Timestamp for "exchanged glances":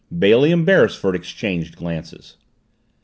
1.15-2.35